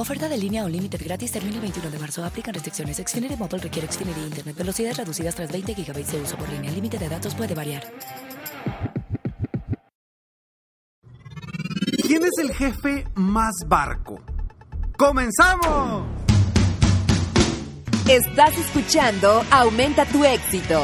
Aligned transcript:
Oferta 0.00 0.30
de 0.30 0.38
línea 0.38 0.64
o 0.64 0.68
límite 0.68 0.96
gratis 0.96 1.30
termina 1.30 1.56
el 1.56 1.60
21 1.60 1.90
de 1.90 1.98
marzo. 1.98 2.24
Aplican 2.24 2.54
restricciones. 2.54 2.96
Xfinity 2.96 3.36
Mobile 3.36 3.58
requiere 3.58 3.86
Xfinity 3.86 4.20
Internet. 4.20 4.56
Velocidades 4.56 4.96
reducidas 4.96 5.34
tras 5.34 5.52
20 5.52 5.74
GB 5.74 6.06
de 6.06 6.20
uso 6.22 6.38
por 6.38 6.48
línea. 6.48 6.70
El 6.70 6.76
límite 6.76 6.96
de 6.96 7.06
datos 7.06 7.34
puede 7.34 7.54
variar. 7.54 7.82
¿Quién 12.06 12.22
es 12.24 12.38
el 12.38 12.54
jefe 12.54 13.04
más 13.14 13.52
barco? 13.66 14.22
¡Comenzamos! 14.96 16.06
Estás 18.08 18.56
escuchando 18.56 19.44
Aumenta 19.50 20.06
tu 20.06 20.24
éxito, 20.24 20.80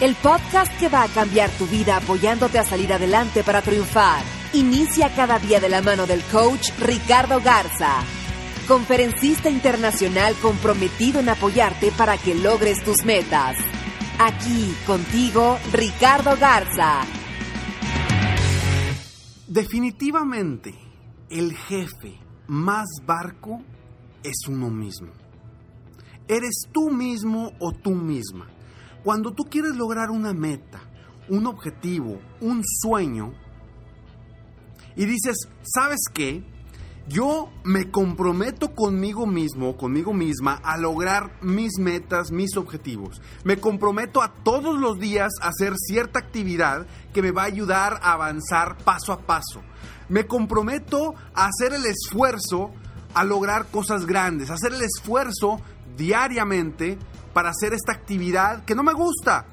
el 0.00 0.14
podcast 0.16 0.72
que 0.80 0.88
va 0.88 1.02
a 1.02 1.08
cambiar 1.08 1.50
tu 1.50 1.66
vida 1.66 1.98
apoyándote 1.98 2.58
a 2.58 2.64
salir 2.64 2.92
adelante 2.94 3.44
para 3.44 3.60
triunfar. 3.60 4.22
Inicia 4.54 5.14
cada 5.14 5.38
día 5.38 5.60
de 5.60 5.68
la 5.68 5.82
mano 5.82 6.06
del 6.06 6.22
coach 6.22 6.70
Ricardo 6.80 7.40
Garza, 7.40 8.02
conferencista 8.64 9.50
internacional 9.50 10.34
comprometido 10.42 11.20
en 11.20 11.28
apoyarte 11.28 11.92
para 11.92 12.16
que 12.16 12.34
logres 12.34 12.82
tus 12.84 13.04
metas. 13.04 13.56
Aquí 14.18 14.74
contigo, 14.86 15.58
Ricardo 15.72 16.36
Garza. 16.38 17.02
Definitivamente, 19.46 20.74
el 21.30 21.54
jefe 21.54 22.18
más 22.48 22.86
barco 23.06 23.62
es 24.22 24.48
uno 24.48 24.70
mismo. 24.70 25.12
Eres 26.26 26.68
tú 26.72 26.90
mismo 26.90 27.52
o 27.60 27.72
tú 27.72 27.90
misma. 27.90 28.48
Cuando 29.02 29.32
tú 29.32 29.44
quieres 29.44 29.76
lograr 29.76 30.10
una 30.10 30.32
meta, 30.32 30.80
un 31.28 31.46
objetivo, 31.46 32.20
un 32.40 32.62
sueño, 32.64 33.34
y 34.96 35.04
dices, 35.06 35.48
¿sabes 35.62 36.00
qué? 36.12 36.53
Yo 37.06 37.50
me 37.64 37.90
comprometo 37.90 38.74
conmigo 38.74 39.26
mismo, 39.26 39.76
conmigo 39.76 40.14
misma, 40.14 40.54
a 40.54 40.78
lograr 40.78 41.36
mis 41.42 41.78
metas, 41.78 42.30
mis 42.30 42.56
objetivos. 42.56 43.20
Me 43.44 43.58
comprometo 43.58 44.22
a 44.22 44.32
todos 44.32 44.78
los 44.80 44.98
días 44.98 45.30
a 45.42 45.48
hacer 45.48 45.74
cierta 45.76 46.18
actividad 46.18 46.86
que 47.12 47.20
me 47.20 47.30
va 47.30 47.42
a 47.42 47.46
ayudar 47.46 48.00
a 48.02 48.14
avanzar 48.14 48.78
paso 48.78 49.12
a 49.12 49.20
paso. 49.20 49.60
Me 50.08 50.26
comprometo 50.26 51.14
a 51.34 51.46
hacer 51.46 51.74
el 51.74 51.84
esfuerzo 51.84 52.72
a 53.12 53.22
lograr 53.22 53.66
cosas 53.66 54.06
grandes, 54.06 54.48
a 54.48 54.54
hacer 54.54 54.72
el 54.72 54.82
esfuerzo 54.82 55.60
diariamente 55.98 56.98
para 57.34 57.50
hacer 57.50 57.74
esta 57.74 57.92
actividad 57.92 58.64
que 58.64 58.74
no 58.74 58.82
me 58.82 58.94
gusta, 58.94 59.44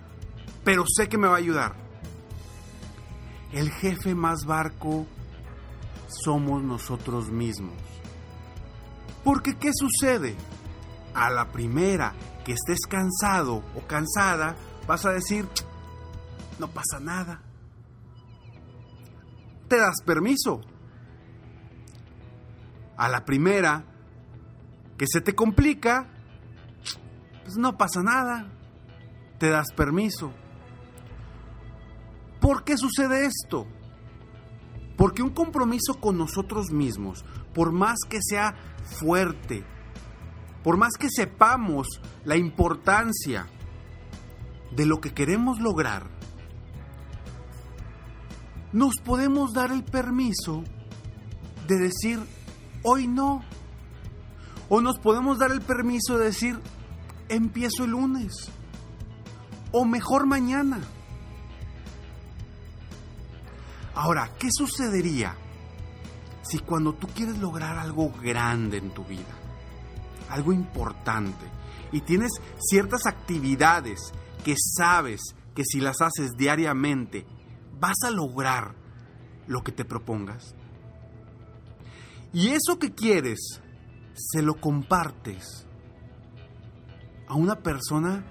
pero 0.63 0.85
sé 0.87 1.09
que 1.09 1.17
me 1.17 1.27
va 1.27 1.35
a 1.35 1.39
ayudar. 1.39 1.75
El 3.51 3.69
jefe 3.71 4.15
más 4.15 4.45
barco 4.45 5.05
somos 6.23 6.61
nosotros 6.63 7.29
mismos. 7.29 7.75
Porque 9.23 9.57
¿qué 9.57 9.71
sucede? 9.73 10.35
A 11.13 11.29
la 11.29 11.51
primera 11.51 12.13
que 12.43 12.53
estés 12.53 12.79
cansado 12.89 13.63
o 13.75 13.81
cansada, 13.87 14.55
vas 14.87 15.05
a 15.05 15.11
decir, 15.11 15.47
no 16.59 16.67
pasa 16.69 16.99
nada. 16.99 17.41
Te 19.67 19.77
das 19.77 20.01
permiso. 20.05 20.61
A 22.97 23.09
la 23.09 23.25
primera 23.25 23.83
que 24.97 25.05
se 25.07 25.21
te 25.21 25.33
complica, 25.33 26.07
pues 27.43 27.57
no 27.57 27.77
pasa 27.77 28.03
nada. 28.03 28.47
Te 29.39 29.49
das 29.49 29.67
permiso. 29.75 30.31
¿Por 32.39 32.63
qué 32.63 32.77
sucede 32.77 33.25
esto? 33.25 33.67
Porque 35.01 35.23
un 35.23 35.31
compromiso 35.31 35.95
con 35.99 36.19
nosotros 36.19 36.69
mismos, 36.69 37.25
por 37.55 37.71
más 37.71 37.97
que 38.07 38.19
sea 38.21 38.53
fuerte, 38.83 39.63
por 40.63 40.77
más 40.77 40.93
que 40.93 41.07
sepamos 41.09 41.87
la 42.23 42.37
importancia 42.37 43.47
de 44.69 44.85
lo 44.85 45.01
que 45.01 45.11
queremos 45.11 45.59
lograr, 45.59 46.05
nos 48.71 48.93
podemos 49.03 49.53
dar 49.53 49.71
el 49.71 49.83
permiso 49.83 50.63
de 51.67 51.79
decir, 51.79 52.19
hoy 52.83 53.07
no. 53.07 53.43
O 54.69 54.81
nos 54.81 54.99
podemos 54.99 55.39
dar 55.39 55.49
el 55.49 55.61
permiso 55.61 56.19
de 56.19 56.25
decir, 56.25 56.59
empiezo 57.27 57.85
el 57.85 57.89
lunes. 57.89 58.51
O 59.71 59.83
mejor 59.83 60.27
mañana. 60.27 60.79
Ahora, 63.95 64.31
¿qué 64.39 64.47
sucedería 64.51 65.35
si 66.41 66.59
cuando 66.59 66.93
tú 66.93 67.07
quieres 67.07 67.37
lograr 67.39 67.77
algo 67.77 68.11
grande 68.21 68.77
en 68.77 68.91
tu 68.91 69.03
vida, 69.03 69.35
algo 70.29 70.53
importante, 70.53 71.45
y 71.91 72.01
tienes 72.01 72.31
ciertas 72.59 73.05
actividades 73.05 74.13
que 74.43 74.55
sabes 74.57 75.21
que 75.53 75.63
si 75.65 75.81
las 75.81 76.01
haces 76.01 76.31
diariamente, 76.37 77.25
vas 77.79 77.97
a 78.05 78.11
lograr 78.11 78.75
lo 79.47 79.61
que 79.63 79.71
te 79.71 79.85
propongas? 79.85 80.55
Y 82.33 82.49
eso 82.49 82.79
que 82.79 82.93
quieres, 82.93 83.61
se 84.13 84.41
lo 84.41 84.55
compartes 84.55 85.67
a 87.27 87.35
una 87.35 87.57
persona 87.57 88.25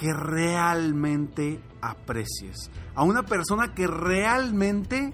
que 0.00 0.14
realmente 0.14 1.60
aprecies, 1.82 2.70
a 2.94 3.02
una 3.02 3.22
persona 3.22 3.74
que 3.74 3.86
realmente 3.86 5.12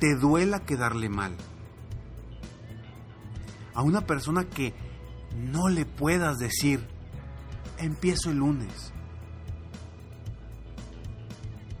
te 0.00 0.16
duela 0.16 0.64
quedarle 0.66 1.08
mal, 1.08 1.36
a 3.74 3.82
una 3.82 4.00
persona 4.00 4.48
que 4.48 4.74
no 5.36 5.68
le 5.68 5.86
puedas 5.86 6.38
decir, 6.38 6.84
empiezo 7.78 8.30
el 8.30 8.38
lunes. 8.38 8.92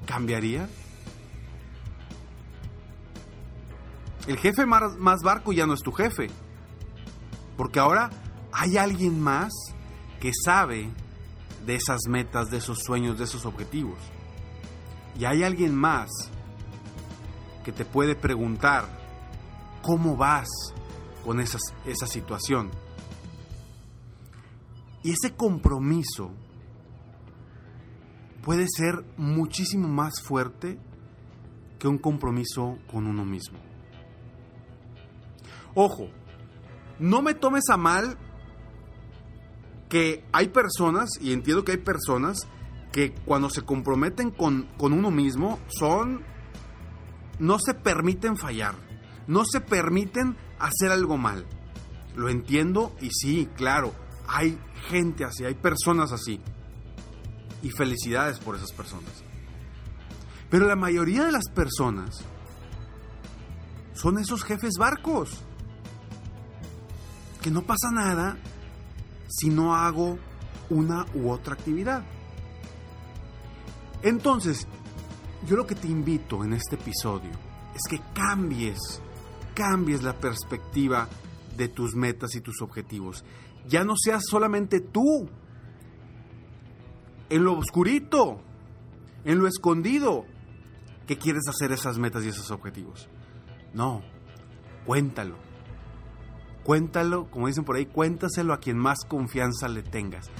¿Cambiaría? 0.06 0.68
El 4.28 4.38
jefe 4.38 4.64
más, 4.64 5.22
barco 5.24 5.52
ya 5.52 5.66
no 5.66 5.74
es 5.74 5.82
tu 5.82 5.90
jefe, 5.90 6.28
porque 7.56 7.80
ahora 7.80 8.10
hay 8.52 8.76
alguien 8.76 9.20
más 9.20 9.52
que 10.20 10.32
sabe 10.44 10.90
de 11.64 11.74
esas 11.74 12.00
metas, 12.08 12.50
de 12.50 12.58
esos 12.58 12.80
sueños, 12.80 13.18
de 13.18 13.24
esos 13.24 13.46
objetivos. 13.46 13.98
Y 15.18 15.24
hay 15.24 15.42
alguien 15.42 15.74
más 15.74 16.08
que 17.64 17.72
te 17.72 17.84
puede 17.84 18.14
preguntar 18.14 18.86
cómo 19.82 20.16
vas 20.16 20.48
con 21.24 21.40
esa 21.40 22.06
situación. 22.06 22.70
Y 25.02 25.12
ese 25.12 25.34
compromiso 25.34 26.30
puede 28.42 28.66
ser 28.68 29.04
muchísimo 29.16 29.88
más 29.88 30.20
fuerte 30.22 30.78
que 31.78 31.88
un 31.88 31.98
compromiso 31.98 32.78
con 32.90 33.06
uno 33.06 33.24
mismo. 33.24 33.58
Ojo, 35.74 36.08
no 36.98 37.22
me 37.22 37.34
tomes 37.34 37.64
a 37.70 37.76
mal 37.76 38.18
que 39.90 40.24
hay 40.32 40.48
personas, 40.48 41.10
y 41.20 41.34
entiendo 41.34 41.64
que 41.64 41.72
hay 41.72 41.78
personas, 41.78 42.46
que 42.92 43.12
cuando 43.12 43.50
se 43.50 43.62
comprometen 43.62 44.30
con, 44.30 44.68
con 44.78 44.92
uno 44.92 45.10
mismo 45.10 45.58
son, 45.68 46.22
no 47.38 47.58
se 47.58 47.74
permiten 47.74 48.36
fallar, 48.36 48.74
no 49.26 49.42
se 49.44 49.60
permiten 49.60 50.36
hacer 50.58 50.92
algo 50.92 51.18
mal. 51.18 51.44
Lo 52.16 52.28
entiendo 52.28 52.94
y 53.00 53.10
sí, 53.10 53.48
claro, 53.56 53.92
hay 54.28 54.58
gente 54.88 55.24
así, 55.24 55.44
hay 55.44 55.54
personas 55.54 56.12
así. 56.12 56.40
Y 57.62 57.70
felicidades 57.70 58.38
por 58.38 58.56
esas 58.56 58.72
personas. 58.72 59.24
Pero 60.50 60.66
la 60.66 60.76
mayoría 60.76 61.24
de 61.24 61.32
las 61.32 61.48
personas 61.54 62.22
son 63.92 64.18
esos 64.18 64.44
jefes 64.44 64.74
barcos. 64.78 65.42
Que 67.42 67.50
no 67.50 67.62
pasa 67.62 67.90
nada 67.90 68.38
si 69.30 69.48
no 69.48 69.74
hago 69.74 70.18
una 70.68 71.06
u 71.14 71.30
otra 71.30 71.54
actividad. 71.54 72.02
Entonces, 74.02 74.66
yo 75.46 75.56
lo 75.56 75.66
que 75.66 75.74
te 75.74 75.86
invito 75.86 76.44
en 76.44 76.52
este 76.52 76.74
episodio 76.74 77.30
es 77.74 77.82
que 77.88 78.00
cambies, 78.12 79.00
cambies 79.54 80.02
la 80.02 80.14
perspectiva 80.14 81.08
de 81.56 81.68
tus 81.68 81.94
metas 81.94 82.34
y 82.34 82.40
tus 82.40 82.60
objetivos. 82.60 83.24
Ya 83.68 83.84
no 83.84 83.94
seas 83.96 84.24
solamente 84.28 84.80
tú, 84.80 85.28
en 87.28 87.44
lo 87.44 87.56
oscurito, 87.56 88.40
en 89.24 89.38
lo 89.38 89.46
escondido, 89.46 90.24
que 91.06 91.18
quieres 91.18 91.42
hacer 91.48 91.72
esas 91.72 91.98
metas 91.98 92.24
y 92.24 92.28
esos 92.28 92.50
objetivos. 92.50 93.08
No, 93.74 94.02
cuéntalo. 94.86 95.49
Cuéntalo, 96.64 97.30
como 97.30 97.46
dicen 97.46 97.64
por 97.64 97.76
ahí, 97.76 97.86
cuéntaselo 97.86 98.52
a 98.52 98.60
quien 98.60 98.76
más 98.76 98.98
confianza 99.08 99.68
le 99.68 99.82
tengas. 99.82 100.30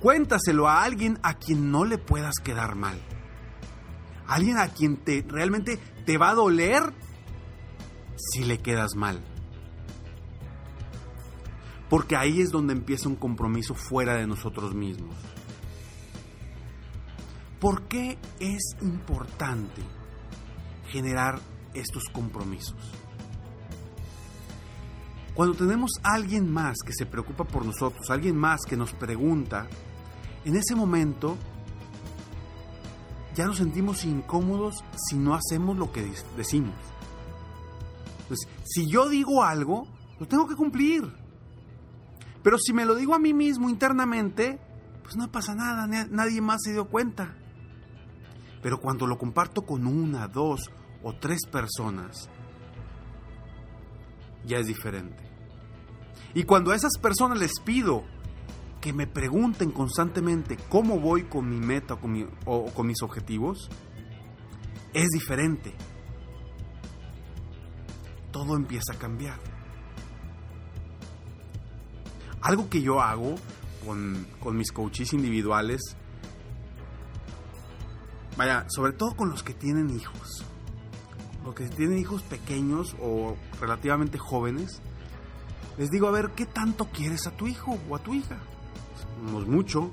Cuéntaselo 0.00 0.68
a 0.68 0.82
alguien 0.84 1.18
a 1.22 1.34
quien 1.34 1.70
no 1.70 1.84
le 1.84 1.98
puedas 1.98 2.36
quedar 2.42 2.74
mal. 2.74 2.98
Alguien 4.26 4.58
a 4.58 4.68
quien 4.68 4.96
te 4.96 5.24
realmente 5.26 5.78
te 6.04 6.18
va 6.18 6.30
a 6.30 6.34
doler 6.34 6.92
si 8.16 8.44
le 8.44 8.58
quedas 8.58 8.94
mal. 8.94 9.20
Porque 11.88 12.16
ahí 12.16 12.40
es 12.40 12.50
donde 12.50 12.74
empieza 12.74 13.08
un 13.08 13.16
compromiso 13.16 13.74
fuera 13.74 14.14
de 14.14 14.26
nosotros 14.26 14.74
mismos. 14.74 15.16
¿Por 17.60 17.88
qué 17.88 18.18
es 18.38 18.76
importante 18.82 19.82
generar 20.90 21.40
estos 21.74 22.04
compromisos? 22.12 22.76
Cuando 25.38 25.54
tenemos 25.54 25.92
a 26.02 26.14
alguien 26.14 26.52
más 26.52 26.78
que 26.84 26.92
se 26.92 27.06
preocupa 27.06 27.44
por 27.44 27.64
nosotros, 27.64 28.10
alguien 28.10 28.36
más 28.36 28.62
que 28.68 28.76
nos 28.76 28.92
pregunta, 28.92 29.68
en 30.44 30.56
ese 30.56 30.74
momento 30.74 31.36
ya 33.36 33.46
nos 33.46 33.58
sentimos 33.58 34.04
incómodos 34.04 34.82
si 34.96 35.16
no 35.16 35.34
hacemos 35.34 35.78
lo 35.78 35.92
que 35.92 36.10
decimos. 36.36 36.74
Pues, 38.26 38.48
si 38.64 38.90
yo 38.90 39.08
digo 39.08 39.44
algo, 39.44 39.86
lo 40.18 40.26
tengo 40.26 40.48
que 40.48 40.56
cumplir. 40.56 41.04
Pero 42.42 42.58
si 42.58 42.72
me 42.72 42.84
lo 42.84 42.96
digo 42.96 43.14
a 43.14 43.20
mí 43.20 43.32
mismo 43.32 43.70
internamente, 43.70 44.58
pues 45.04 45.16
no 45.16 45.30
pasa 45.30 45.54
nada, 45.54 45.86
nadie 45.86 46.40
más 46.40 46.62
se 46.64 46.72
dio 46.72 46.88
cuenta. 46.88 47.36
Pero 48.60 48.80
cuando 48.80 49.06
lo 49.06 49.16
comparto 49.16 49.62
con 49.62 49.86
una, 49.86 50.26
dos 50.26 50.68
o 51.04 51.12
tres 51.14 51.46
personas, 51.46 52.28
ya 54.44 54.58
es 54.58 54.66
diferente. 54.66 55.27
Y 56.34 56.44
cuando 56.44 56.72
a 56.72 56.76
esas 56.76 56.98
personas 57.00 57.38
les 57.38 57.60
pido 57.64 58.04
que 58.80 58.92
me 58.92 59.06
pregunten 59.06 59.70
constantemente 59.70 60.56
cómo 60.68 61.00
voy 61.00 61.24
con 61.24 61.48
mi 61.48 61.58
meta 61.58 61.94
o 61.94 62.00
con, 62.00 62.30
o 62.44 62.66
con 62.66 62.86
mis 62.86 63.02
objetivos, 63.02 63.68
es 64.94 65.08
diferente. 65.08 65.74
Todo 68.30 68.56
empieza 68.56 68.92
a 68.92 68.98
cambiar. 68.98 69.38
Algo 72.40 72.68
que 72.70 72.82
yo 72.82 73.00
hago 73.00 73.34
con, 73.84 74.26
con 74.40 74.56
mis 74.56 74.70
coaches 74.70 75.12
individuales 75.12 75.96
Vaya, 78.38 78.66
sobre 78.68 78.92
todo 78.92 79.16
con 79.16 79.30
los 79.30 79.42
que 79.42 79.52
tienen 79.52 79.90
hijos. 79.90 80.44
Los 81.44 81.56
que 81.56 81.68
tienen 81.68 81.98
hijos 81.98 82.22
pequeños 82.22 82.94
o 83.00 83.36
relativamente 83.60 84.16
jóvenes. 84.16 84.80
Les 85.78 85.90
digo, 85.90 86.08
a 86.08 86.10
ver, 86.10 86.32
¿qué 86.34 86.44
tanto 86.44 86.86
quieres 86.86 87.26
a 87.26 87.30
tu 87.30 87.46
hijo 87.46 87.78
o 87.88 87.94
a 87.94 88.00
tu 88.00 88.12
hija? 88.12 88.36
No 89.30 89.40
es 89.40 89.46
mucho. 89.46 89.90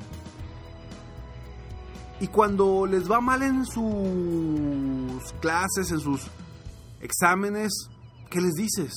Y 2.20 2.28
cuando 2.28 2.88
les 2.88 3.10
va 3.10 3.22
mal 3.22 3.44
en 3.44 3.66
sus 3.66 5.34
clases, 5.42 5.92
en 5.92 6.00
sus 6.00 6.28
exámenes, 7.02 7.72
¿qué 8.32 8.42
les 8.42 8.54
dices? 8.54 8.94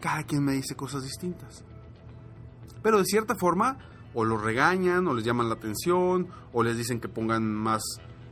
Cada 0.00 0.22
quien 0.22 0.44
me 0.44 0.52
dice 0.52 0.74
cosas 0.74 1.02
distintas. 1.02 1.64
Pero 2.82 2.98
de 2.98 3.04
cierta 3.04 3.34
forma, 3.34 3.76
o 4.14 4.24
los 4.24 4.40
regañan, 4.40 5.06
o 5.06 5.12
les 5.12 5.24
llaman 5.24 5.48
la 5.48 5.56
atención, 5.56 6.28
o 6.54 6.62
les 6.62 6.78
dicen 6.78 6.98
que 6.98 7.08
pongan 7.08 7.52
más, 7.52 7.82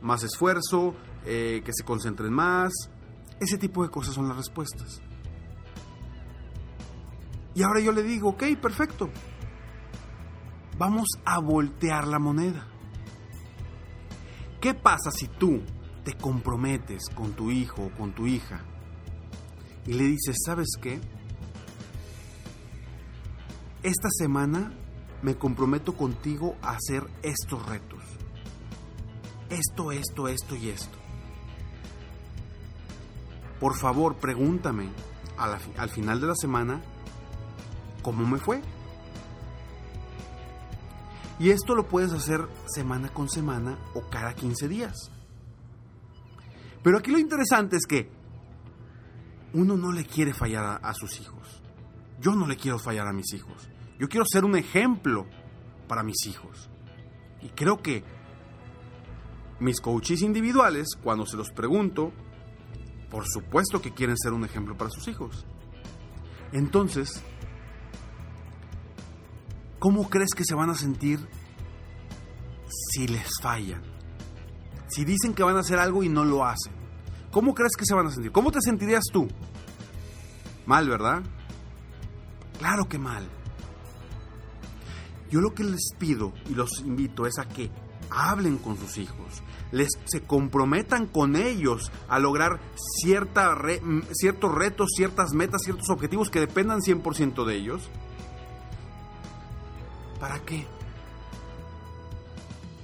más 0.01 0.23
esfuerzo, 0.23 0.95
eh, 1.25 1.61
que 1.63 1.71
se 1.73 1.83
concentren 1.83 2.33
más. 2.33 2.71
Ese 3.39 3.59
tipo 3.59 3.83
de 3.83 3.89
cosas 3.89 4.15
son 4.15 4.27
las 4.27 4.37
respuestas. 4.37 5.01
Y 7.59 7.63
ahora 7.63 7.81
yo 7.81 7.91
le 7.91 8.03
digo, 8.03 8.29
ok, 8.29 8.43
perfecto. 8.61 9.09
Vamos 10.77 11.09
a 11.25 11.41
voltear 11.41 12.07
la 12.07 12.17
moneda. 12.17 12.65
¿Qué 14.61 14.73
pasa 14.73 15.11
si 15.11 15.27
tú 15.27 15.61
te 16.05 16.13
comprometes 16.13 17.09
con 17.13 17.33
tu 17.33 17.51
hijo 17.51 17.87
o 17.87 17.89
con 17.97 18.13
tu 18.13 18.27
hija 18.27 18.61
y 19.85 19.91
le 19.91 20.05
dices, 20.05 20.37
¿sabes 20.45 20.69
qué? 20.81 21.01
Esta 23.83 24.07
semana 24.09 24.71
me 25.21 25.35
comprometo 25.35 25.97
contigo 25.97 26.55
a 26.61 26.77
hacer 26.77 27.09
estos 27.23 27.65
retos. 27.65 28.01
Esto, 29.49 29.91
esto, 29.91 30.29
esto 30.29 30.55
y 30.55 30.69
esto. 30.69 30.97
Por 33.59 33.75
favor, 33.75 34.15
pregúntame 34.15 34.87
al 35.35 35.89
final 35.89 36.21
de 36.21 36.27
la 36.27 36.35
semana 36.35 36.81
cómo 38.01 38.25
me 38.25 38.37
fue. 38.37 38.61
Y 41.39 41.51
esto 41.51 41.73
lo 41.73 41.87
puedes 41.87 42.11
hacer 42.11 42.47
semana 42.67 43.09
con 43.09 43.29
semana 43.29 43.77
o 43.93 44.09
cada 44.09 44.33
15 44.33 44.67
días. 44.67 45.09
Pero 46.83 46.97
aquí 46.97 47.11
lo 47.11 47.19
interesante 47.19 47.77
es 47.77 47.85
que 47.85 48.09
uno 49.53 49.77
no 49.77 49.91
le 49.91 50.05
quiere 50.05 50.33
fallar 50.33 50.79
a, 50.83 50.93
sus 50.93 51.19
hijos. 51.19 51.61
Yo 52.19 52.35
no 52.35 52.45
le 52.45 52.57
quiero 52.57 52.77
fallar 52.77 53.07
a 53.07 53.13
mis 53.13 53.33
hijos. 53.33 53.69
Yo 53.97 54.07
quiero 54.07 54.25
ser 54.25 54.43
un 54.45 54.55
ejemplo 54.55 55.25
para 55.87 56.03
mis 56.03 56.25
hijos. 56.27 56.69
Y 57.41 57.49
creo 57.49 57.81
que 57.81 58.03
mis 59.59 59.81
coaches 59.81 60.21
individuales, 60.21 60.89
cuando 61.01 61.25
se 61.25 61.37
los 61.37 61.51
pregunto, 61.51 62.11
por 63.09 63.25
supuesto 63.27 63.81
que 63.81 63.93
quieren 63.93 64.17
ser 64.17 64.33
un 64.33 64.45
ejemplo 64.45 64.77
para 64.77 64.89
sus 64.89 65.07
hijos. 65.07 65.45
Entonces, 66.51 67.23
¿cómo 69.79 70.09
crees 70.09 70.31
que 70.35 70.43
se 70.45 70.55
van 70.55 70.69
a 70.69 70.75
sentir 70.75 71.19
si 72.67 73.07
les 73.07 73.27
fallan? 73.41 73.81
Si 74.87 75.05
dicen 75.05 75.33
que 75.33 75.43
van 75.43 75.57
a 75.57 75.61
hacer 75.61 75.79
algo 75.79 76.03
y 76.03 76.09
no 76.09 76.25
lo 76.25 76.45
hacen. 76.45 76.73
¿Cómo 77.31 77.53
crees 77.53 77.75
que 77.77 77.85
se 77.85 77.93
van 77.93 78.07
a 78.07 78.11
sentir? 78.11 78.31
¿Cómo 78.31 78.51
te 78.51 78.59
sentirías 78.61 79.03
tú? 79.11 79.27
Mal, 80.65 80.87
¿verdad? 80.89 81.21
Claro 82.57 82.87
que 82.87 82.97
mal. 82.97 83.27
Yo 85.29 85.41
lo 85.41 85.53
que 85.53 85.63
les 85.63 85.93
pido 85.97 86.33
y 86.49 86.55
los 86.55 86.81
invito 86.81 87.27
es 87.27 87.37
a 87.37 87.47
que 87.47 87.69
hablen 88.09 88.57
con 88.57 88.77
sus 88.77 88.97
hijos, 88.97 89.43
les 89.71 89.89
se 90.05 90.21
comprometan 90.21 91.05
con 91.05 91.35
ellos 91.35 91.91
a 92.07 92.17
lograr 92.17 92.59
cierta 92.75 93.55
ciertos 94.11 94.55
retos, 94.55 94.89
ciertas 94.95 95.33
metas, 95.33 95.61
ciertos 95.63 95.89
objetivos 95.89 96.31
que 96.31 96.39
dependan 96.39 96.79
100% 96.79 97.45
de 97.45 97.55
ellos. 97.55 97.89
¿Para 100.19 100.39
qué? 100.39 100.65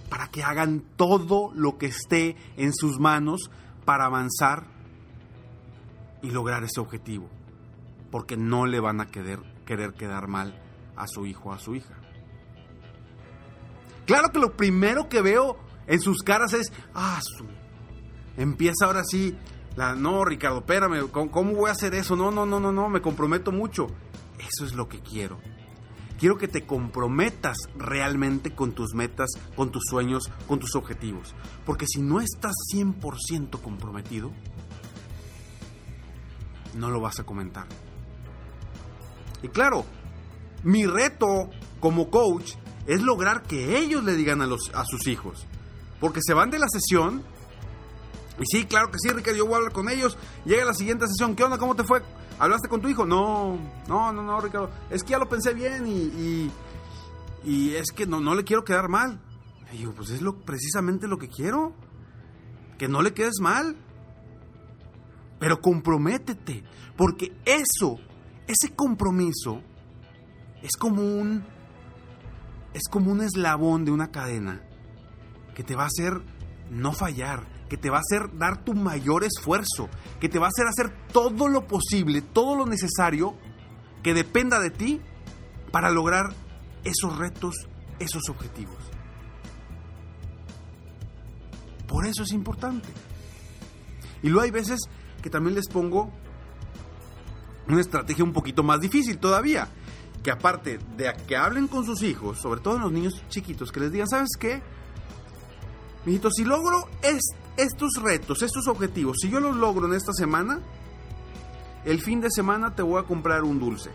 Para 0.10 0.28
que 0.28 0.44
hagan 0.44 0.84
todo 0.96 1.52
lo 1.54 1.78
que 1.78 1.88
esté 1.88 2.36
en 2.58 2.74
sus 2.74 3.00
manos 3.00 3.50
para 3.84 4.06
avanzar 4.06 4.68
y 6.22 6.32
lograr 6.32 6.64
ese 6.64 6.80
objetivo. 6.80 7.30
Porque 8.12 8.38
no 8.38 8.66
le 8.66 8.80
van 8.80 9.02
a 9.02 9.08
querer, 9.08 9.40
querer 9.66 9.94
quedar 9.94 10.28
mal 10.28 10.62
a 10.96 11.08
su 11.08 11.26
hijo 11.26 11.50
o 11.50 11.54
a 11.54 11.60
su 11.60 11.76
hija. 11.76 11.96
Claro 14.06 14.30
que 14.30 14.40
lo 14.40 14.56
primero 14.56 15.10
que 15.10 15.22
veo 15.22 15.58
en 15.88 16.00
sus 16.00 16.22
caras 16.22 16.54
es, 16.54 16.72
ah, 16.94 17.20
empieza 18.38 18.86
ahora 18.86 19.04
sí, 19.04 19.36
la, 19.76 19.96
no, 19.96 20.24
Ricardo, 20.24 20.60
espérame, 20.60 21.10
¿cómo, 21.10 21.54
voy 21.54 21.70
a 21.70 21.74
hacer 21.74 21.96
eso? 21.96 22.16
No, 22.16 22.32
no, 22.32 22.46
no, 22.46 22.60
no, 22.60 22.72
no, 22.72 22.88
me 22.88 23.02
comprometo 23.02 23.52
mucho. 23.52 23.88
Eso 24.40 24.66
es 24.66 24.74
lo 24.74 24.88
que 24.88 25.00
quiero. 25.00 25.40
Quiero 26.20 26.38
que 26.38 26.48
te 26.48 26.66
comprometas 26.66 27.58
realmente 27.78 28.56
con 28.56 28.74
tus 28.74 28.94
metas, 28.94 29.32
con 29.56 29.72
tus 29.72 29.84
sueños, 29.90 30.32
con 30.48 30.60
tus 30.60 30.76
objetivos. 30.76 31.36
Porque 31.66 31.86
si 31.88 32.02
no 32.02 32.22
estás 32.22 32.54
100% 32.74 33.62
comprometido, 33.62 34.32
no 36.76 36.90
lo 36.90 37.02
vas 37.02 37.20
a 37.20 37.26
comentar. 37.26 37.68
Y 39.44 39.50
claro, 39.50 39.86
mi 40.64 40.86
reto 40.86 41.50
como 41.80 42.10
coach 42.10 42.54
es 42.88 43.02
lograr 43.02 43.44
que 43.44 43.78
ellos 43.78 44.04
le 44.04 44.16
digan 44.16 44.42
a, 44.42 44.48
los, 44.48 44.72
a 44.74 44.86
sus 44.86 45.08
hijos. 45.08 45.46
Porque 46.00 46.22
se 46.24 46.34
van 46.34 46.50
de 46.50 46.60
la 46.60 46.68
sesión. 46.70 47.24
Y 48.40 48.44
sí, 48.46 48.66
claro 48.66 48.92
que 48.92 49.00
sí, 49.00 49.10
Ricardo, 49.10 49.38
yo 49.38 49.46
voy 49.46 49.54
a 49.56 49.58
hablar 49.58 49.74
con 49.74 49.90
ellos. 49.90 50.18
Llega 50.46 50.66
la 50.66 50.74
siguiente 50.74 51.08
sesión. 51.08 51.36
¿Qué 51.36 51.44
onda? 51.44 51.58
¿Cómo 51.58 51.76
te 51.76 51.84
fue? 51.84 52.02
¿Hablaste 52.38 52.68
con 52.68 52.82
tu 52.82 52.90
hijo? 52.90 53.06
No, 53.06 53.58
no, 53.88 54.12
no, 54.12 54.22
no, 54.22 54.42
Ricardo. 54.42 54.70
Es 54.90 55.04
que 55.04 55.12
ya 55.12 55.20
lo 55.20 55.30
pensé 55.30 55.54
bien 55.54 55.88
y, 55.88 56.52
y, 57.46 57.76
es 57.76 57.92
que 57.96 58.06
no, 58.06 58.20
no 58.20 58.36
le 58.36 58.44
quiero 58.44 58.66
quedar 58.66 58.90
mal. 58.90 59.22
Y 59.72 59.78
digo, 59.78 59.94
pues 59.94 60.10
es 60.10 60.22
lo, 60.22 60.42
precisamente 60.42 61.08
lo 61.08 61.18
que 61.18 61.30
quiero. 61.30 61.74
Que 62.78 62.90
no 62.90 63.02
le 63.02 63.14
quedes 63.14 63.40
mal. 63.40 63.78
Pero 65.40 65.62
comprométete. 65.62 66.64
Porque 66.98 67.34
eso, 67.46 68.00
ese 68.48 68.76
compromiso, 68.76 69.62
es 70.62 70.76
como 70.78 71.02
un. 71.02 71.46
Es 72.74 72.90
como 72.90 73.12
un 73.12 73.22
eslabón 73.22 73.86
de 73.86 73.92
una 73.92 74.12
cadena 74.12 74.62
que 75.56 75.64
te 75.64 75.76
va 75.76 75.84
a 75.84 75.88
hacer 75.88 76.22
no 76.70 76.92
fallar, 76.92 77.46
que 77.70 77.78
te 77.78 77.90
va 77.90 77.98
a 77.98 78.02
hacer 78.02 78.38
dar 78.38 78.64
tu 78.64 78.74
mayor 78.74 79.24
esfuerzo, 79.24 79.90
que 80.20 80.30
te 80.30 80.40
va 80.40 80.48
a 80.48 80.50
hacer 80.50 80.68
hacer 80.68 80.96
todo 81.12 81.48
lo 81.48 81.68
posible, 81.68 82.22
todo 82.22 82.56
lo 82.56 82.66
necesario 82.66 83.36
que 84.04 84.14
dependa 84.14 84.60
de 84.60 84.70
ti 84.70 85.02
para 85.72 85.90
lograr 85.90 86.34
esos 86.84 87.18
retos, 87.18 87.68
esos 88.00 88.30
objetivos. 88.30 88.78
Por 91.88 92.06
eso 92.06 92.24
es 92.24 92.32
importante. 92.32 92.88
Y 94.22 94.30
luego 94.30 94.44
hay 94.44 94.52
veces 94.52 94.80
que 95.22 95.30
también 95.30 95.56
les 95.56 95.68
pongo 95.68 96.12
una 97.68 97.82
estrategia 97.82 98.24
un 98.24 98.34
poquito 98.34 98.64
más 98.64 98.80
difícil 98.80 99.18
todavía. 99.18 99.68
Que 100.24 100.32
aparte 100.32 100.80
de 100.98 101.14
que 101.28 101.38
hablen 101.38 101.68
con 101.68 101.86
sus 101.86 102.02
hijos, 102.02 102.40
sobre 102.40 102.60
todo 102.60 102.80
los 102.80 102.92
niños 102.92 103.22
chiquitos, 103.30 103.72
que 103.72 103.80
les 103.80 103.92
digan, 103.92 104.08
¿sabes 104.08 104.30
qué? 104.40 104.62
Mijito, 106.06 106.30
si 106.30 106.44
logro 106.44 106.88
estos 107.58 107.92
retos, 108.02 108.42
estos 108.44 108.68
objetivos, 108.68 109.18
si 109.22 109.30
yo 109.30 109.40
los 109.40 109.56
logro 109.56 109.88
en 109.88 109.94
esta 109.94 110.14
semana, 110.14 110.60
el 111.84 112.02
fin 112.02 112.22
de 112.22 112.30
semana 112.30 112.76
te 112.76 112.84
voy 112.84 113.02
a 113.02 113.06
comprar 113.06 113.44
un 113.44 113.60
dulce. 113.60 113.90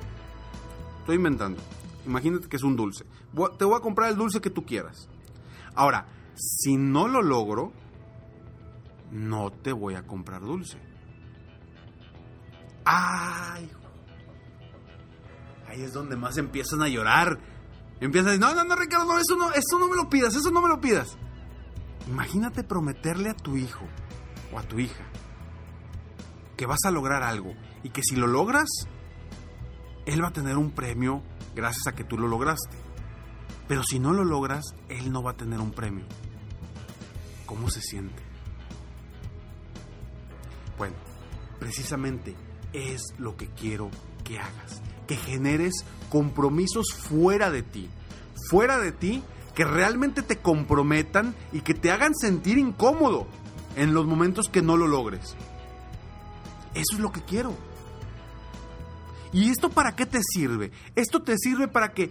Estoy 1.01 1.17
inventando. 1.17 1.61
Imagínate 2.07 2.49
que 2.49 2.57
es 2.57 2.63
un 2.63 2.77
dulce. 2.77 3.05
Te 3.59 3.65
voy 3.65 3.77
a 3.77 3.81
comprar 3.81 4.11
el 4.11 4.17
dulce 4.17 4.41
que 4.41 4.51
tú 4.51 4.65
quieras. 4.65 5.09
Ahora, 5.75 6.07
si 6.35 6.77
no 6.77 7.07
lo 7.07 7.23
logro, 7.23 7.73
no 9.13 9.51
te 9.51 9.73
voy 9.73 9.95
a 9.95 10.07
comprar 10.07 10.41
dulce. 10.41 10.79
¡Ay! 12.85 13.71
Ahí 15.69 15.83
es 15.83 15.93
donde 15.93 16.17
más 16.17 16.39
empiezan 16.39 16.83
a 16.83 16.89
llorar. 16.89 17.39
Empiezan 18.01 18.29
a 18.29 18.31
decir, 18.33 18.45
no, 18.45 18.55
no, 18.55 18.65
no, 18.65 18.75
Ricardo, 18.75 19.05
no, 19.07 19.19
eso 19.19 19.37
no, 19.37 19.53
eso 19.53 19.79
no 19.79 19.89
me 19.89 19.97
lo 19.97 20.09
pidas, 20.09 20.35
eso 20.35 20.51
no 20.51 20.61
me 20.63 20.69
lo 20.69 20.81
pidas. 20.81 21.17
Imagínate 22.11 22.65
prometerle 22.65 23.31
a 23.31 23.35
tu 23.35 23.57
hijo 23.57 23.87
o 24.53 24.59
a 24.59 24.63
tu 24.63 24.81
hija 24.81 25.05
que 26.57 26.67
vas 26.67 26.81
a 26.85 26.91
lograr 26.91 27.23
algo 27.23 27.55
y 27.85 27.91
que 27.91 28.03
si 28.03 28.17
lo 28.17 28.27
logras, 28.27 28.69
él 30.07 30.23
va 30.23 30.29
a 30.29 30.33
tener 30.33 30.57
un 30.59 30.73
premio 30.73 31.23
gracias 31.55 31.87
a 31.87 31.93
que 31.93 32.05
tú 32.05 32.19
lo 32.19 32.27
lograste. 32.27 32.77
Pero 33.69 33.85
si 33.85 34.01
no 34.01 34.13
lo 34.13 34.25
logras, 34.25 34.75
él 34.89 35.13
no 35.13 35.23
va 35.23 35.31
a 35.31 35.37
tener 35.37 35.61
un 35.61 35.71
premio. 35.71 36.05
¿Cómo 37.47 37.71
se 37.71 37.81
siente? 37.81 38.23
Bueno, 40.77 40.97
precisamente 41.61 42.35
es 42.73 43.03
lo 43.19 43.37
que 43.37 43.47
quiero 43.51 43.89
que 44.25 44.41
hagas. 44.41 44.83
Que 45.07 45.17
generes 45.17 45.85
compromisos 46.11 46.93
fuera 46.93 47.51
de 47.51 47.63
ti. 47.63 47.89
Fuera 48.51 48.79
de 48.79 48.91
ti 48.91 49.23
que 49.61 49.65
realmente 49.67 50.23
te 50.23 50.39
comprometan 50.39 51.35
y 51.53 51.61
que 51.61 51.75
te 51.75 51.91
hagan 51.91 52.15
sentir 52.15 52.57
incómodo 52.57 53.27
en 53.77 53.93
los 53.93 54.07
momentos 54.07 54.49
que 54.49 54.63
no 54.63 54.79
lo 54.79 54.87
logres. 54.87 55.37
Eso 56.73 56.95
es 56.95 56.99
lo 56.99 57.13
que 57.13 57.21
quiero. 57.21 57.55
¿Y 59.35 59.51
esto 59.51 59.69
para 59.69 59.95
qué 59.95 60.07
te 60.07 60.21
sirve? 60.23 60.73
Esto 60.97 61.21
te 61.21 61.37
sirve 61.37 61.69
para 61.69 61.93
que 61.93 62.11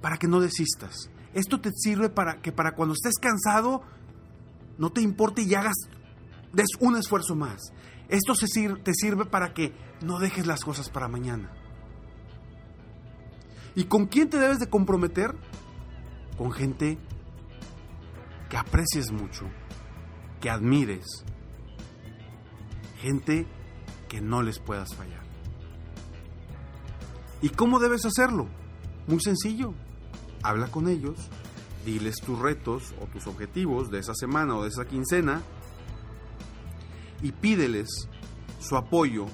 para 0.00 0.16
que 0.16 0.26
no 0.26 0.40
desistas. 0.40 1.10
Esto 1.34 1.60
te 1.60 1.70
sirve 1.70 2.08
para 2.08 2.40
que 2.40 2.50
para 2.50 2.72
cuando 2.74 2.94
estés 2.94 3.18
cansado 3.20 3.82
no 4.78 4.88
te 4.88 5.02
importe 5.02 5.42
y 5.42 5.54
hagas 5.54 5.76
des 6.50 6.68
un 6.80 6.96
esfuerzo 6.96 7.34
más. 7.34 7.60
Esto 8.08 8.32
te 8.82 8.94
sirve 8.94 9.26
para 9.26 9.52
que 9.52 9.74
no 10.00 10.18
dejes 10.18 10.46
las 10.46 10.64
cosas 10.64 10.88
para 10.88 11.08
mañana. 11.08 11.52
¿Y 13.74 13.84
con 13.84 14.06
quién 14.06 14.30
te 14.30 14.38
debes 14.38 14.60
de 14.60 14.70
comprometer? 14.70 15.34
Con 16.36 16.52
gente 16.52 16.98
que 18.48 18.56
aprecies 18.56 19.10
mucho, 19.10 19.46
que 20.40 20.50
admires, 20.50 21.24
gente 23.00 23.46
que 24.08 24.20
no 24.20 24.42
les 24.42 24.58
puedas 24.58 24.94
fallar. 24.94 25.24
¿Y 27.42 27.50
cómo 27.50 27.78
debes 27.78 28.04
hacerlo? 28.04 28.48
Muy 29.06 29.20
sencillo. 29.20 29.74
Habla 30.42 30.68
con 30.68 30.88
ellos, 30.88 31.16
diles 31.84 32.16
tus 32.16 32.38
retos 32.38 32.94
o 33.00 33.06
tus 33.06 33.26
objetivos 33.26 33.90
de 33.90 33.98
esa 33.98 34.14
semana 34.14 34.56
o 34.56 34.62
de 34.62 34.68
esa 34.68 34.86
quincena 34.86 35.42
y 37.22 37.32
pídeles 37.32 38.08
su 38.60 38.76
apoyo 38.76 39.26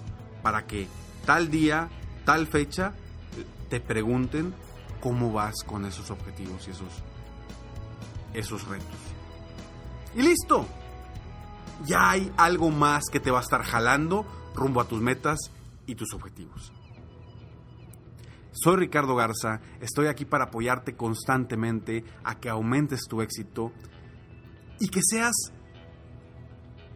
para 0.42 0.66
que 0.66 0.88
tal 1.24 1.50
día, 1.50 1.88
tal 2.24 2.46
fecha, 2.46 2.94
te 3.68 3.80
pregunten 3.80 4.54
cómo 5.02 5.32
vas 5.32 5.56
con 5.66 5.84
esos 5.84 6.10
objetivos 6.10 6.66
y 6.68 6.70
esos, 6.70 7.02
esos 8.32 8.66
retos. 8.68 8.98
Y 10.14 10.22
listo. 10.22 10.66
Ya 11.84 12.10
hay 12.10 12.32
algo 12.36 12.70
más 12.70 13.02
que 13.10 13.18
te 13.18 13.32
va 13.32 13.38
a 13.38 13.42
estar 13.42 13.62
jalando 13.64 14.24
rumbo 14.54 14.80
a 14.80 14.84
tus 14.86 15.00
metas 15.00 15.38
y 15.86 15.96
tus 15.96 16.14
objetivos. 16.14 16.72
Soy 18.52 18.76
Ricardo 18.76 19.16
Garza, 19.16 19.60
estoy 19.80 20.06
aquí 20.06 20.24
para 20.24 20.44
apoyarte 20.44 20.94
constantemente 20.94 22.04
a 22.22 22.38
que 22.38 22.50
aumentes 22.50 23.08
tu 23.08 23.20
éxito 23.20 23.72
y 24.78 24.88
que 24.88 25.00
seas 25.02 25.32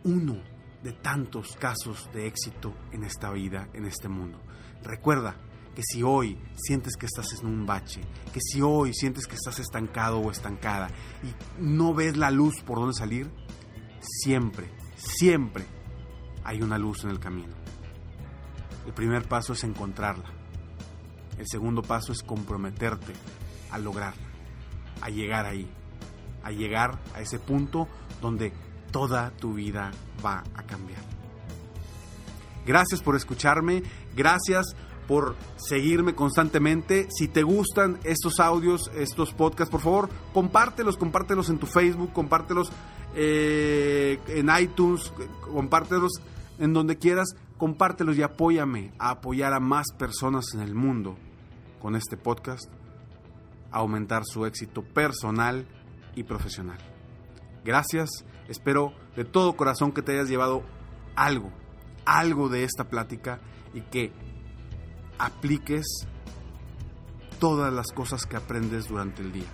uno 0.04 0.36
de 0.84 0.92
tantos 0.92 1.56
casos 1.56 2.08
de 2.12 2.28
éxito 2.28 2.74
en 2.92 3.02
esta 3.02 3.32
vida, 3.32 3.68
en 3.72 3.86
este 3.86 4.08
mundo. 4.08 4.38
Recuerda 4.84 5.34
que 5.76 5.82
si 5.82 6.02
hoy 6.02 6.38
sientes 6.56 6.96
que 6.96 7.04
estás 7.04 7.26
en 7.38 7.46
un 7.46 7.66
bache, 7.66 8.00
que 8.32 8.40
si 8.40 8.62
hoy 8.62 8.94
sientes 8.94 9.26
que 9.26 9.34
estás 9.34 9.58
estancado 9.58 10.18
o 10.18 10.30
estancada 10.30 10.88
y 11.22 11.62
no 11.62 11.92
ves 11.92 12.16
la 12.16 12.30
luz 12.30 12.62
por 12.62 12.78
dónde 12.78 12.94
salir, 12.94 13.30
siempre, 14.00 14.70
siempre 14.96 15.66
hay 16.44 16.62
una 16.62 16.78
luz 16.78 17.04
en 17.04 17.10
el 17.10 17.20
camino. 17.20 17.54
El 18.86 18.94
primer 18.94 19.28
paso 19.28 19.52
es 19.52 19.64
encontrarla. 19.64 20.30
El 21.36 21.46
segundo 21.46 21.82
paso 21.82 22.10
es 22.10 22.22
comprometerte 22.22 23.12
a 23.70 23.76
lograrla, 23.76 24.28
a 25.02 25.10
llegar 25.10 25.44
ahí, 25.44 25.70
a 26.42 26.52
llegar 26.52 26.98
a 27.14 27.20
ese 27.20 27.38
punto 27.38 27.86
donde 28.22 28.54
toda 28.90 29.30
tu 29.32 29.52
vida 29.52 29.90
va 30.24 30.42
a 30.54 30.62
cambiar. 30.62 31.02
Gracias 32.64 33.02
por 33.02 33.14
escucharme, 33.14 33.82
gracias 34.16 34.74
por 35.06 35.36
seguirme 35.56 36.14
constantemente. 36.14 37.08
Si 37.10 37.28
te 37.28 37.42
gustan 37.42 37.98
estos 38.04 38.40
audios, 38.40 38.90
estos 38.96 39.32
podcasts, 39.32 39.70
por 39.70 39.80
favor, 39.80 40.08
compártelos, 40.32 40.96
compártelos 40.96 41.48
en 41.50 41.58
tu 41.58 41.66
Facebook, 41.66 42.12
compártelos 42.12 42.70
eh, 43.14 44.18
en 44.28 44.50
iTunes, 44.60 45.12
compártelos 45.40 46.12
en 46.58 46.72
donde 46.72 46.96
quieras, 46.96 47.36
compártelos 47.56 48.16
y 48.16 48.22
apóyame 48.22 48.92
a 48.98 49.10
apoyar 49.10 49.52
a 49.52 49.60
más 49.60 49.86
personas 49.98 50.54
en 50.54 50.60
el 50.60 50.74
mundo 50.74 51.16
con 51.80 51.96
este 51.96 52.16
podcast, 52.16 52.70
a 53.70 53.78
aumentar 53.78 54.22
su 54.24 54.46
éxito 54.46 54.82
personal 54.82 55.66
y 56.14 56.24
profesional. 56.24 56.78
Gracias 57.64 58.24
Espero 58.48 58.92
de 59.16 59.24
todo 59.24 59.56
corazón 59.56 59.92
que 59.92 60.02
te 60.02 60.12
hayas 60.12 60.28
llevado 60.28 60.62
algo, 61.16 61.50
algo 62.04 62.48
de 62.48 62.64
esta 62.64 62.84
plática 62.84 63.40
y 63.74 63.80
que 63.80 64.12
apliques 65.18 66.06
todas 67.38 67.72
las 67.72 67.88
cosas 67.92 68.24
que 68.24 68.36
aprendes 68.36 68.88
durante 68.88 69.22
el 69.22 69.32
día, 69.32 69.48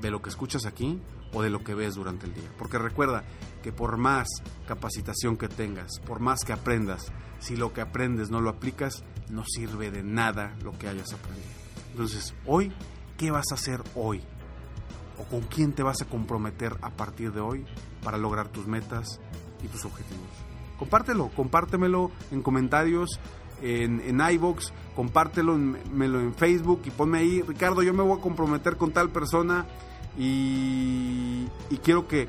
de 0.00 0.10
lo 0.10 0.22
que 0.22 0.30
escuchas 0.30 0.66
aquí 0.66 1.00
o 1.32 1.42
de 1.42 1.50
lo 1.50 1.62
que 1.62 1.74
ves 1.74 1.94
durante 1.94 2.26
el 2.26 2.34
día. 2.34 2.50
Porque 2.58 2.78
recuerda 2.78 3.24
que 3.62 3.72
por 3.72 3.96
más 3.96 4.28
capacitación 4.66 5.36
que 5.36 5.48
tengas, 5.48 6.00
por 6.06 6.20
más 6.20 6.44
que 6.44 6.52
aprendas, 6.52 7.12
si 7.38 7.56
lo 7.56 7.72
que 7.72 7.80
aprendes 7.80 8.30
no 8.30 8.40
lo 8.40 8.50
aplicas, 8.50 9.04
no 9.30 9.44
sirve 9.46 9.90
de 9.90 10.02
nada 10.02 10.56
lo 10.62 10.76
que 10.78 10.88
hayas 10.88 11.12
aprendido. 11.12 11.48
Entonces, 11.90 12.34
hoy, 12.46 12.72
¿qué 13.16 13.30
vas 13.30 13.46
a 13.50 13.54
hacer 13.54 13.82
hoy? 13.94 14.22
¿O 15.18 15.24
con 15.24 15.42
quién 15.42 15.72
te 15.72 15.82
vas 15.82 16.00
a 16.02 16.06
comprometer 16.06 16.76
a 16.80 16.90
partir 16.90 17.32
de 17.32 17.40
hoy 17.40 17.66
para 18.02 18.18
lograr 18.18 18.48
tus 18.48 18.66
metas 18.66 19.20
y 19.62 19.68
tus 19.68 19.84
objetivos. 19.84 20.28
Compártelo, 20.78 21.28
compártemelo 21.28 22.10
en 22.30 22.42
comentarios, 22.42 23.20
en, 23.62 24.00
en 24.00 24.20
iVoox, 24.32 24.72
compártelo, 24.94 25.54
en 25.54 26.34
Facebook 26.36 26.82
y 26.84 26.90
ponme 26.90 27.18
ahí, 27.18 27.42
Ricardo, 27.42 27.82
yo 27.82 27.94
me 27.94 28.02
voy 28.02 28.18
a 28.18 28.22
comprometer 28.22 28.76
con 28.76 28.92
tal 28.92 29.10
persona 29.10 29.66
y, 30.18 31.46
y 31.70 31.76
quiero 31.82 32.06
que 32.06 32.28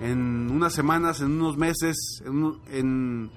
en 0.00 0.50
unas 0.50 0.74
semanas, 0.74 1.20
en 1.20 1.32
unos 1.32 1.56
meses, 1.56 2.22
en, 2.70 3.30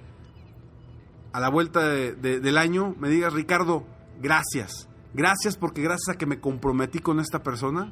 a 1.31 1.39
la 1.39 1.49
vuelta 1.49 1.87
del 1.87 2.57
año, 2.57 2.95
me 2.99 3.09
digas, 3.09 3.33
Ricardo, 3.33 3.85
gracias. 4.21 4.87
Gracias 5.13 5.57
porque 5.57 5.81
gracias 5.81 6.15
a 6.15 6.17
que 6.17 6.25
me 6.25 6.39
comprometí 6.39 6.99
con 6.99 7.19
esta 7.19 7.41
persona, 7.41 7.91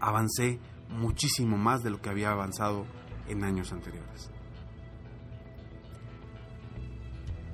avancé 0.00 0.58
muchísimo 0.90 1.56
más 1.56 1.82
de 1.82 1.90
lo 1.90 2.02
que 2.02 2.10
había 2.10 2.30
avanzado 2.30 2.84
en 3.28 3.44
años 3.44 3.72
anteriores. 3.72 4.30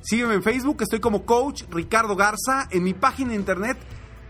Sígueme 0.01 0.35
en 0.35 0.43
Facebook, 0.43 0.83
estoy 0.83 0.99
como 1.01 1.25
Coach 1.25 1.63
Ricardo 1.71 2.17
Garza, 2.17 2.69
en 2.71 2.85
mi 2.85 2.95
página 2.95 3.31
de 3.31 3.37
internet 3.37 3.79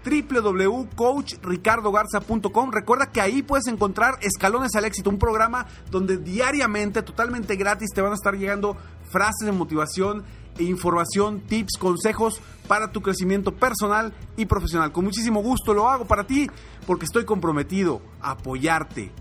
www.coachricardogarza.com. 0.04 2.70
Recuerda 2.70 3.12
que 3.12 3.20
ahí 3.20 3.42
puedes 3.42 3.66
encontrar 3.66 4.18
Escalones 4.22 4.75
al 4.75 4.87
Éxito, 4.87 5.10
un 5.10 5.18
programa 5.18 5.66
donde 5.90 6.16
diariamente, 6.16 7.02
totalmente 7.02 7.56
gratis, 7.56 7.90
te 7.94 8.00
van 8.00 8.12
a 8.12 8.14
estar 8.14 8.34
llegando 8.37 8.78
frases 9.10 9.44
de 9.44 9.52
motivación 9.52 10.25
e 10.58 10.64
información, 10.64 11.40
tips, 11.40 11.76
consejos 11.78 12.40
para 12.66 12.90
tu 12.90 13.02
crecimiento 13.02 13.54
personal 13.54 14.14
y 14.37 14.46
profesional. 14.46 14.90
Con 14.92 15.04
muchísimo 15.04 15.42
gusto 15.42 15.75
lo 15.75 15.88
hago 15.88 16.06
para 16.06 16.26
ti 16.26 16.48
porque 16.87 17.04
estoy 17.04 17.25
comprometido 17.25 18.00
a 18.20 18.30
apoyarte 18.32 19.12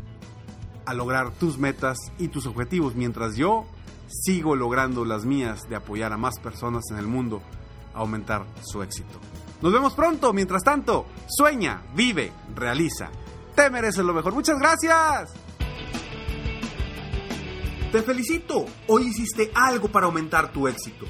a 0.86 0.94
lograr 0.94 1.32
tus 1.32 1.58
metas 1.58 1.98
y 2.18 2.30
tus 2.30 2.46
objetivos 2.46 2.96
mientras 2.96 3.36
yo 3.36 3.66
sigo 4.08 4.56
logrando 4.56 5.06
las 5.06 5.26
mías 5.26 5.68
de 5.70 5.76
apoyar 5.76 6.14
a 6.14 6.18
más 6.18 6.40
personas 6.40 6.84
en 6.92 6.98
el 6.98 7.08
mundo 7.08 7.42
a 7.94 8.00
aumentar 8.00 8.46
su 8.64 8.82
éxito. 8.82 9.20
Nos 9.62 9.74
vemos 9.74 9.94
pronto. 9.94 10.34
Mientras 10.34 10.64
tanto, 10.64 11.06
sueña, 11.28 11.82
vive, 11.96 12.32
realiza. 12.56 13.10
Te 13.56 13.70
mereces 13.70 14.06
lo 14.06 14.14
mejor. 14.14 14.34
Muchas 14.34 14.58
gracias. 14.60 15.34
Te 17.92 18.02
felicito. 18.04 18.66
Hoy 18.88 19.08
hiciste 19.08 19.52
algo 19.56 19.88
para 19.88 20.06
aumentar 20.06 20.52
tu 20.52 20.68
éxito. 20.68 21.06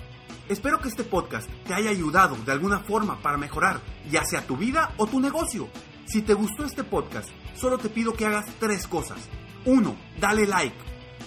Espero 0.47 0.79
que 0.79 0.87
este 0.87 1.03
podcast 1.03 1.49
te 1.65 1.73
haya 1.73 1.89
ayudado 1.89 2.37
de 2.45 2.53
alguna 2.53 2.79
forma 2.79 3.21
para 3.21 3.37
mejorar, 3.37 3.81
ya 4.09 4.23
sea 4.23 4.47
tu 4.47 4.55
vida 4.55 4.93
o 4.95 5.05
tu 5.05 5.19
negocio. 5.19 5.67
Si 6.05 6.21
te 6.21 6.33
gustó 6.33 6.63
este 6.63 6.85
podcast, 6.85 7.27
solo 7.53 7.77
te 7.77 7.89
pido 7.89 8.13
que 8.13 8.25
hagas 8.25 8.45
tres 8.57 8.87
cosas. 8.87 9.19
1. 9.65 9.95
Dale 10.21 10.47
like. 10.47 10.96